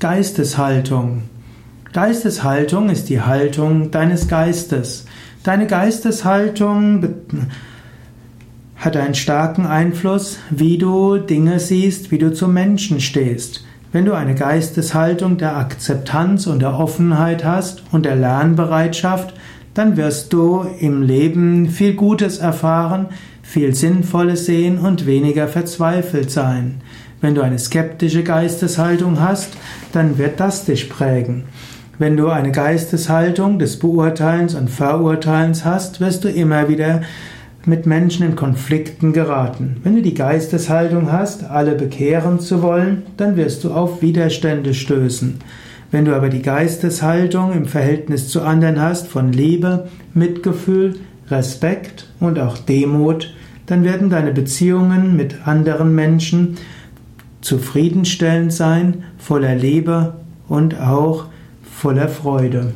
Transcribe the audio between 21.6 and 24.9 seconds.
viel Gutes erfahren, viel Sinnvolles sehen